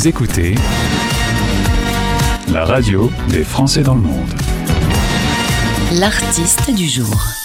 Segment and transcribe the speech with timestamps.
[0.00, 0.54] Vous écoutez
[2.50, 4.34] la radio des Français dans le monde.
[5.92, 7.39] L'artiste du jour.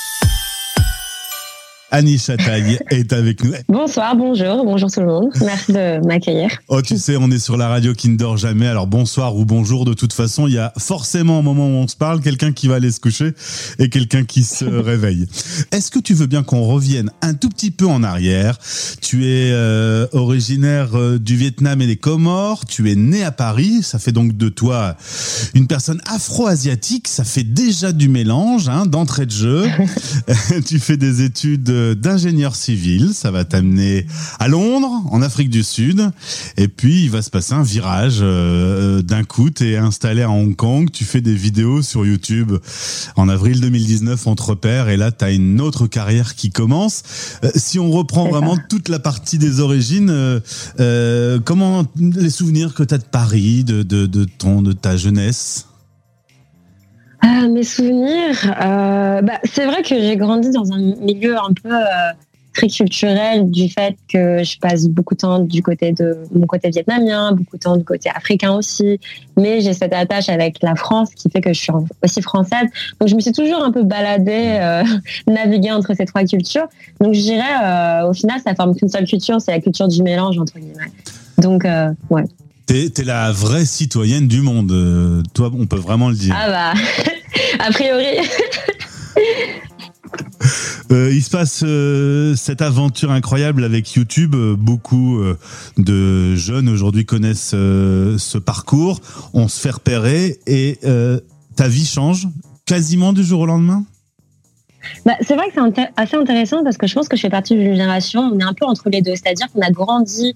[1.96, 3.54] Annie Chataille est avec nous.
[3.70, 5.30] Bonsoir, bonjour, bonjour tout le monde.
[5.40, 6.50] Merci de m'accueillir.
[6.68, 8.68] Oh, tu sais, on est sur la radio qui ne dort jamais.
[8.68, 11.88] Alors bonsoir ou bonjour, de toute façon, il y a forcément au moment où on
[11.88, 13.32] se parle quelqu'un qui va aller se coucher
[13.80, 15.26] et quelqu'un qui se réveille.
[15.72, 18.58] Est-ce que tu veux bien qu'on revienne un tout petit peu en arrière?
[19.02, 22.66] Tu es euh, originaire euh, du Vietnam et des Comores.
[22.66, 23.84] Tu es né à Paris.
[23.84, 24.98] Ça fait donc de toi
[25.54, 27.08] une personne afro-asiatique.
[27.08, 29.66] Ça fait déjà du mélange hein, d'entrée de jeu.
[30.66, 33.12] tu fais des études d'ingénieur civil.
[33.14, 34.08] Ça va t'amener
[34.40, 36.10] à Londres, en Afrique du Sud.
[36.58, 38.20] Et puis, il va se passer un virage.
[38.22, 40.90] Euh, D'un coup, tu es installé à Hong Kong.
[40.92, 42.54] Tu fais des vidéos sur YouTube.
[43.16, 44.90] En avril 2019, on te repère.
[44.90, 47.04] Et là, tu as une autre carrière qui commence.
[47.44, 50.40] Euh, si on reprend vraiment toute la partie des origines, euh,
[50.80, 54.98] euh comment les souvenirs que tu as de Paris, de, de, de, ton, de ta
[54.98, 55.66] jeunesse?
[57.28, 61.74] Ah, mes souvenirs, euh, bah, c'est vrai que j'ai grandi dans un milieu un peu
[61.74, 62.12] euh,
[62.54, 66.70] très culturel du fait que je passe beaucoup de temps du côté de mon côté
[66.70, 69.00] vietnamien, beaucoup de temps du côté africain aussi,
[69.38, 72.68] mais j'ai cette attache avec la France qui fait que je suis aussi française.
[73.00, 74.84] Donc je me suis toujours un peu baladée, euh,
[75.28, 76.68] naviguée entre ces trois cultures.
[77.02, 80.04] Donc je dirais, euh, au final, ça forme qu'une seule culture, c'est la culture du
[80.04, 80.92] mélange entre guillemets.
[81.40, 82.26] Donc euh, ouais.
[82.66, 84.72] T'es es la vraie citoyenne du monde.
[84.72, 86.36] Euh, toi, on peut vraiment le dire.
[86.36, 86.82] Ah bah,
[87.60, 88.06] a priori.
[90.92, 94.36] Euh, il se passe euh, cette aventure incroyable avec YouTube.
[94.36, 95.38] Euh, beaucoup euh,
[95.78, 99.02] de jeunes aujourd'hui connaissent ce parcours.
[99.34, 100.80] On se fait repérer et
[101.56, 102.28] ta vie change
[102.66, 103.84] quasiment du jour au lendemain?
[105.06, 107.56] Bah, c'est vrai que c'est assez intéressant parce que je pense que je fais partie
[107.56, 108.22] d'une génération.
[108.22, 110.36] On est un peu entre les deux, c'est-à-dire qu'on a grandi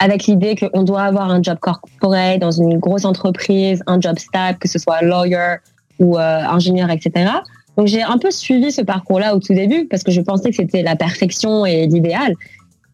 [0.00, 4.58] avec l'idée qu'on doit avoir un job corporate dans une grosse entreprise, un job stable,
[4.58, 5.56] que ce soit lawyer
[5.98, 7.30] ou euh, ingénieur, etc.
[7.76, 10.56] Donc j'ai un peu suivi ce parcours-là au tout début parce que je pensais que
[10.56, 12.34] c'était la perfection et l'idéal.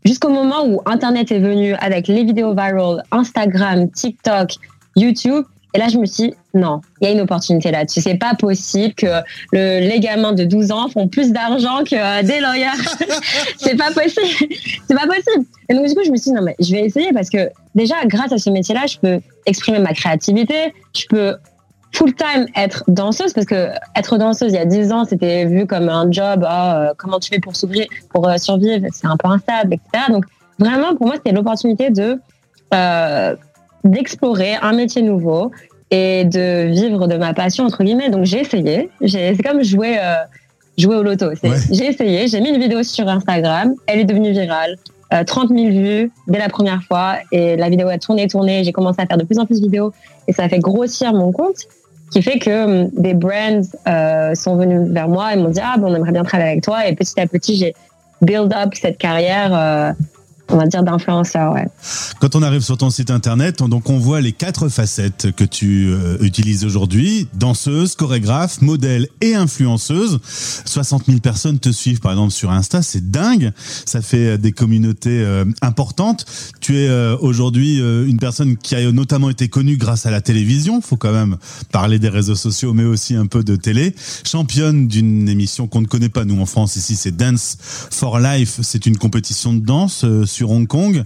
[0.04, 4.54] Jusqu'au moment où Internet est venu avec les vidéos virales, Instagram, TikTok,
[4.96, 5.44] YouTube.
[5.74, 8.02] Et là, je me suis dit, non, il y a une opportunité là-dessus.
[8.02, 9.06] C'est pas possible que
[9.52, 12.66] le, les gamins de 12 ans font plus d'argent que euh, des lawyers.
[13.56, 14.54] c'est pas possible.
[14.86, 15.46] C'est pas possible.
[15.70, 17.48] Et donc, du coup, je me suis dit, non, mais je vais essayer parce que
[17.74, 20.74] déjà, grâce à ce métier-là, je peux exprimer ma créativité.
[20.94, 21.36] Je peux
[21.94, 25.66] full time être danseuse parce que être danseuse il y a 10 ans c'était vu
[25.66, 29.28] comme un job oh, comment tu fais pour s'ouvrir pour euh, survivre c'est un peu
[29.28, 30.24] instable etc donc
[30.58, 32.18] vraiment pour moi c'était l'opportunité de
[32.72, 33.36] euh,
[33.84, 35.50] d'explorer un métier nouveau
[35.90, 38.10] et de vivre de ma passion entre guillemets.
[38.10, 38.90] Donc j'ai essayé.
[39.06, 40.14] C'est comme jouer euh,
[40.78, 41.26] jouer au loto.
[41.26, 41.36] Ouais.
[41.70, 42.26] j'ai essayé.
[42.28, 43.74] J'ai mis une vidéo sur Instagram.
[43.86, 44.76] Elle est devenue virale.
[45.12, 47.16] Euh, 30 000 vues dès la première fois.
[47.30, 48.64] Et la vidéo a tourné tourné.
[48.64, 49.92] J'ai commencé à faire de plus en plus de vidéos.
[50.28, 51.66] Et ça a fait grossir mon compte
[52.12, 55.90] qui fait que des brands euh, sont venus vers moi et m'ont dit ah bon
[55.90, 57.74] on aimerait bien travailler avec toi et petit à petit j'ai
[58.20, 59.92] build up cette carrière euh,
[60.52, 61.66] on va dire d'influenceur ouais.
[62.20, 65.44] Quand on arrive sur ton site internet, on, donc on voit les quatre facettes que
[65.44, 70.20] tu euh, utilises aujourd'hui danseuse, chorégraphe, modèle et influenceuse.
[70.64, 73.52] 60 000 personnes te suivent par exemple sur Insta, c'est dingue.
[73.86, 76.26] Ça fait des communautés euh, importantes.
[76.60, 80.20] Tu es euh, aujourd'hui euh, une personne qui a notamment été connue grâce à la
[80.20, 80.80] télévision.
[80.80, 81.36] Faut quand même
[81.70, 83.94] parler des réseaux sociaux, mais aussi un peu de télé.
[84.24, 87.56] Championne d'une émission qu'on ne connaît pas nous en France ici, c'est Dance
[87.90, 88.60] for Life.
[88.62, 91.04] C'est une compétition de danse euh, Hong Kong.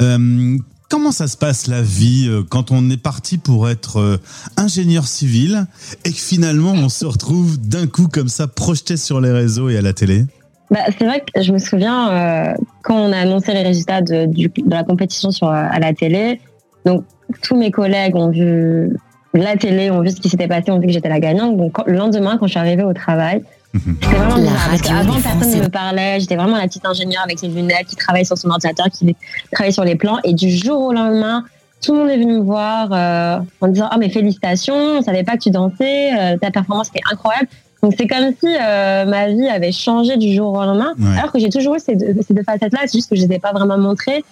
[0.00, 0.58] Euh,
[0.88, 4.16] comment ça se passe la vie euh, quand on est parti pour être euh,
[4.56, 5.66] ingénieur civil
[6.04, 9.78] et que finalement on se retrouve d'un coup comme ça projeté sur les réseaux et
[9.78, 10.24] à la télé?
[10.70, 14.28] Bah, c'est vrai que je me souviens quand on a annoncé les résultats de,
[14.68, 16.40] la compétition sur, à la télé.
[16.84, 17.04] Donc,
[17.42, 18.96] tous mes collègues ont vu
[19.34, 21.56] la télé, ont vu ce qui s'était passé, ont vu que j'étais la gagnante.
[21.56, 23.42] Donc, le lendemain, quand je suis arrivée au travail,
[23.74, 25.56] vraiment La bizarre, parce radio qu'avant, des personne Français.
[25.58, 26.20] ne me parlait.
[26.20, 29.16] J'étais vraiment la petite ingénieure avec ses lunettes qui travaille sur son ordinateur, qui
[29.52, 30.18] travaille sur les plans.
[30.24, 31.44] Et du jour au lendemain,
[31.82, 35.24] tout le monde est venu me voir euh, en disant Ah, mais félicitations, on savait
[35.24, 37.48] pas que tu dansais, euh, ta performance était incroyable.
[37.82, 41.18] Donc c'est comme si euh, ma vie avait changé du jour au lendemain, Ouais.
[41.18, 43.34] alors que j'ai toujours eu ces deux, ces deux facettes-là, c'est juste que je les
[43.34, 44.24] ai pas vraiment montrées.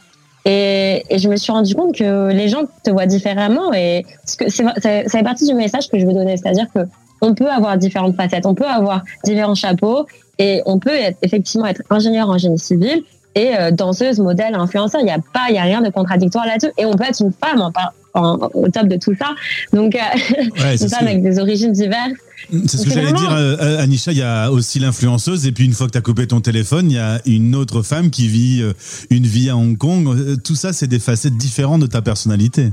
[0.46, 4.36] Et, et je me suis rendu compte que les gens te voient différemment et ce
[4.36, 6.80] que c'est, c'est, ça fait partie du message que je veux donner, c'est-à-dire que
[7.22, 10.06] on peut avoir différentes facettes, on peut avoir différents chapeaux
[10.38, 13.04] et on peut être, effectivement être ingénieur en génie civil
[13.34, 15.00] et euh, danseuse, modèle, influenceur.
[15.00, 16.72] Il n'y a pas, il y a rien de contradictoire là-dessus.
[16.76, 17.72] Et on peut être une femme en,
[18.14, 19.30] en, au top de tout ça.
[19.72, 22.12] Donc, euh, une femme avec des origines diverses.
[22.66, 24.12] C'est ce que j'allais dire, euh, Anisha.
[24.12, 26.90] Il y a aussi l'influenceuse, et puis une fois que tu as coupé ton téléphone,
[26.90, 28.64] il y a une autre femme qui vit
[29.10, 30.42] une vie à Hong Kong.
[30.42, 32.72] Tout ça, c'est des facettes différentes de ta personnalité.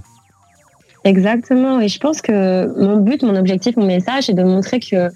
[1.09, 1.79] Exactement.
[1.79, 5.09] Et je pense que mon but, mon objectif, mon message, c'est de montrer que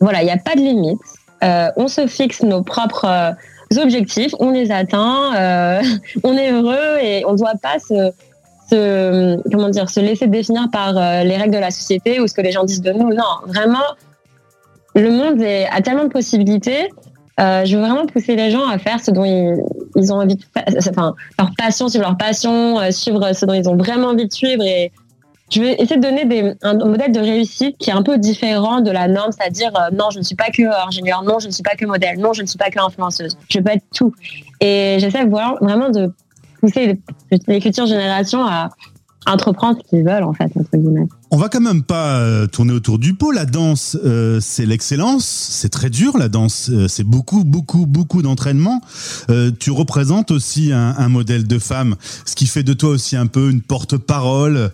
[0.00, 0.98] voilà, il n'y a pas de limite.
[1.44, 5.82] Euh, on se fixe nos propres euh, objectifs, on les atteint, euh,
[6.24, 8.10] on est heureux et on ne doit pas se,
[9.52, 12.50] comment dire, se laisser définir par les règles de la société ou ce que les
[12.50, 13.10] gens disent de nous.
[13.10, 13.86] Non, vraiment,
[14.96, 16.88] le monde est, a tellement de possibilités.
[17.38, 19.62] Je veux vraiment pousser les gens à faire ce dont ils,
[19.94, 23.68] ils ont envie de faire, enfin, leur passion, suivre leur passion, suivre ce dont ils
[23.68, 24.90] ont vraiment envie de suivre et
[25.50, 28.90] je vais essayer de donner un modèle de réussite qui est un peu différent de
[28.90, 31.62] la norme, c'est-à-dire euh, non, je ne suis pas que ingénieur, non, je ne suis
[31.62, 33.36] pas que modèle, non, je ne suis pas que influenceuse.
[33.48, 34.12] Je peux être tout.
[34.60, 36.12] Et j'essaie vraiment de
[36.60, 36.98] pousser
[37.46, 38.70] les futures générations à,
[39.28, 41.08] entreprendre ce qu'ils veulent, en fait, entre guillemets.
[41.30, 43.32] On va quand même pas euh, tourner autour du pot.
[43.32, 45.26] La danse, euh, c'est l'excellence.
[45.26, 46.70] C'est très dur, la danse.
[46.70, 48.80] Euh, c'est beaucoup, beaucoup, beaucoup d'entraînement.
[49.60, 53.50] tu représentes aussi un, modèle de femme, ce qui fait de toi aussi un peu
[53.50, 54.70] une porte-parole.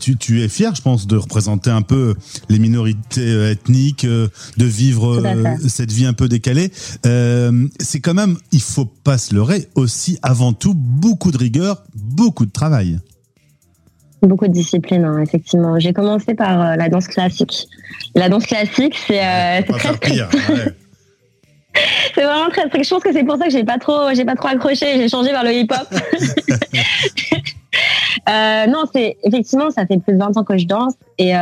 [0.00, 2.14] Tu, tu, es fier, je pense, de représenter un peu
[2.48, 5.22] les minorités ethniques, de vivre
[5.66, 6.72] cette vie un peu décalée.
[7.04, 12.46] c'est quand même, il faut pas se leurrer, aussi avant tout beaucoup de rigueur, beaucoup
[12.46, 12.98] de travail.
[14.24, 15.78] Beaucoup de disciplines, hein, effectivement.
[15.78, 17.66] J'ai commencé par euh, la danse classique.
[18.14, 19.90] La danse classique, c'est euh, très
[22.14, 22.84] c'est vraiment très strict.
[22.84, 24.86] Je pense que c'est pour ça que j'ai pas trop, j'ai pas trop accroché.
[24.96, 25.86] J'ai changé vers le hip-hop.
[28.28, 31.34] euh, non, c'est effectivement, ça fait plus de 20 ans que je danse et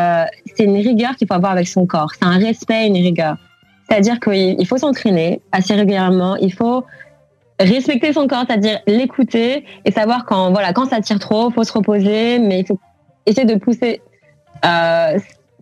[0.57, 2.11] c'est une rigueur qu'il faut avoir avec son corps.
[2.19, 3.37] C'est un respect, une rigueur.
[3.89, 6.37] C'est-à-dire qu'il faut s'entraîner assez régulièrement.
[6.37, 6.85] Il faut
[7.63, 11.73] respecter son corps, c'est-à-dire l'écouter et savoir quand voilà quand ça tire trop, faut se
[11.73, 12.79] reposer, mais il faut
[13.27, 14.01] essayer de pousser
[14.65, 15.19] euh,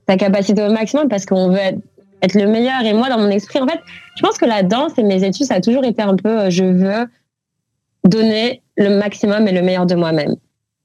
[0.08, 2.82] sa capacité au maximum parce qu'on veut être, le meilleur.
[2.85, 3.81] Et moi, dans mon esprit, en fait,
[4.17, 6.50] je pense que la danse et mes études, ça a toujours été un peu, euh,
[6.50, 7.08] je veux
[8.05, 10.37] donner le maximum et le meilleur de moi-même.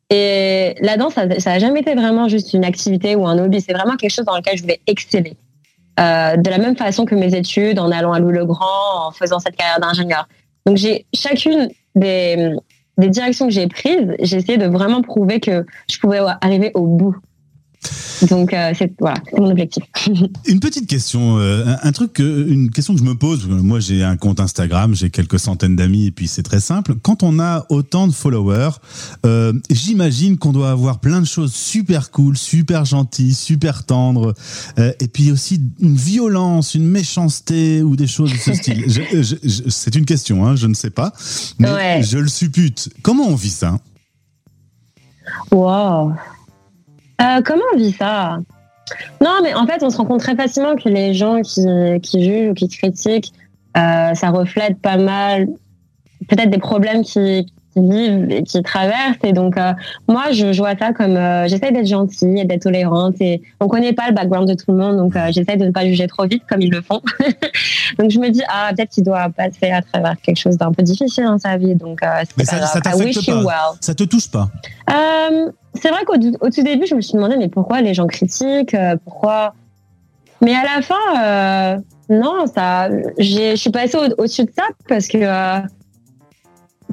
[0.09, 3.59] Et la danse, ça, n'a jamais été vraiment juste une activité ou un hobby.
[3.59, 5.35] C'est vraiment quelque chose dans lequel je voulais exceller.
[5.99, 9.55] Euh, de la même façon que mes études, en allant à Louis-le-Grand, en faisant cette
[9.55, 10.27] carrière d'ingénieur.
[10.65, 12.55] Donc j'ai chacune des,
[12.97, 16.87] des directions que j'ai prises, j'ai essayé de vraiment prouver que je pouvais arriver au
[16.87, 17.15] bout
[18.29, 19.83] donc euh, c'est voilà, mon objectif.
[20.47, 23.47] une petite question, euh, un, truc, une question que je me pose.
[23.47, 26.95] Moi, j'ai un compte Instagram, j'ai quelques centaines d'amis, et puis c'est très simple.
[27.01, 28.71] Quand on a autant de followers,
[29.25, 34.33] euh, j'imagine qu'on doit avoir plein de choses super cool, super gentilles, super tendres,
[34.77, 38.85] et puis aussi une violence, une méchanceté ou des choses de ce style.
[39.69, 41.13] c'est une question, hein, je ne sais pas,
[41.59, 42.89] mais je le suppute.
[43.01, 43.79] Comment on vit ça?
[45.51, 46.13] Wow.
[47.21, 48.37] Euh, comment on vit ça?
[49.21, 51.65] Non, mais en fait, on se rend compte très facilement que les gens qui,
[52.01, 53.33] qui jugent ou qui critiquent,
[53.77, 55.47] euh, ça reflète pas mal
[56.27, 57.45] peut-être des problèmes qui,
[57.75, 59.17] vivent et qui traversent.
[59.23, 59.73] Et donc, euh,
[60.07, 63.15] moi, je, je, vois ça comme euh, j'essaie d'être gentille et d'être tolérante.
[63.19, 65.71] Et on connaît pas le background de tout le monde, donc euh, j'essaie de ne
[65.71, 67.01] pas juger trop vite comme ils le font.
[67.97, 70.83] donc, je me dis ah peut-être qu'il doit passer à travers quelque chose d'un peu
[70.83, 71.75] difficile dans sa vie.
[71.75, 72.01] Donc,
[72.37, 73.43] mais ça, ça t'affecte pas.
[73.43, 73.77] Well.
[73.81, 74.49] Ça te touche pas
[74.87, 79.53] C'est vrai qu'au tout début, je me suis demandé mais pourquoi les gens critiquent, pourquoi?
[80.41, 85.65] Mais à la fin, non, ça, je suis passée au-dessus de ça parce que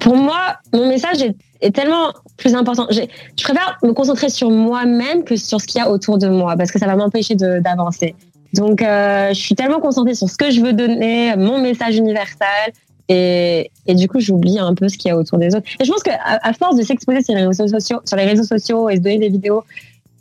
[0.00, 1.18] pour moi, mon message
[1.60, 2.88] est, tellement plus important.
[2.90, 6.56] Je préfère me concentrer sur moi-même que sur ce qu'il y a autour de moi,
[6.56, 8.16] parce que ça va m'empêcher d'avancer.
[8.54, 12.72] Donc, euh, je suis tellement concentrée sur ce que je veux donner, mon message universel,
[13.08, 15.66] et, et du coup, j'oublie un peu ce qu'il y a autour des autres.
[15.80, 18.44] Et je pense qu'à à force de s'exposer sur les réseaux sociaux, sur les réseaux
[18.44, 19.64] sociaux et se donner des vidéos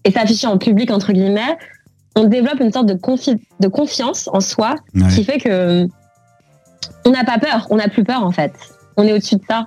[0.04, 1.58] et s'afficher en public entre guillemets,
[2.16, 2.98] on développe une sorte de,
[3.60, 4.76] de confiance en soi
[5.14, 5.88] qui fait que
[7.06, 8.52] on n'a pas peur, on n'a plus peur en fait
[8.98, 9.66] on est au-dessus de ça.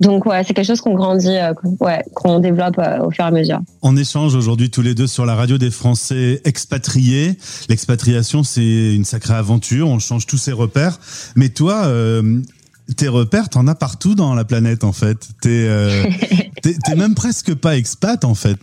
[0.00, 3.28] Donc ouais, c'est quelque chose qu'on grandit, euh, ouais, qu'on développe euh, au fur et
[3.28, 3.60] à mesure.
[3.82, 7.38] On échange aujourd'hui tous les deux sur la radio des Français expatriés.
[7.70, 9.88] L'expatriation, c'est une sacrée aventure.
[9.88, 10.98] On change tous ses repères.
[11.34, 12.40] Mais toi, euh,
[12.96, 15.28] tes repères, t'en as partout dans la planète en fait.
[15.40, 15.66] T'es,
[16.96, 18.58] même presque pas expat en fait.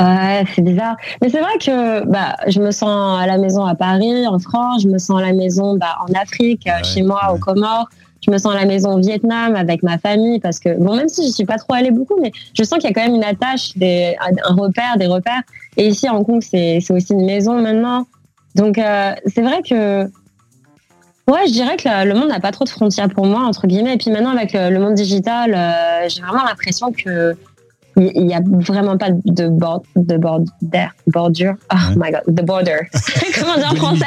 [0.00, 0.96] Ouais, c'est bizarre.
[1.20, 4.82] Mais c'est vrai que bah, je me sens à la maison à Paris, en France,
[4.82, 7.86] je me sens à la maison bah, en Afrique, chez moi, aux Comores.
[8.24, 11.08] Je me sens à la maison au Vietnam avec ma famille parce que, bon, même
[11.08, 13.14] si je suis pas trop allée beaucoup, mais je sens qu'il y a quand même
[13.14, 15.42] une attache, des, un repère, des repères.
[15.76, 18.06] Et ici, à Hong Kong, c'est aussi une maison maintenant.
[18.54, 20.10] Donc, euh, c'est vrai que
[21.30, 23.94] Ouais, je dirais que le monde n'a pas trop de frontières pour moi, entre guillemets.
[23.94, 27.36] Et puis maintenant, avec le, monde digital, euh, j'ai vraiment l'impression que
[28.00, 31.54] il n'y a vraiment pas de bord, de border, bordure.
[31.72, 32.88] Oh my god, the border.
[33.38, 34.04] Comment dire en français?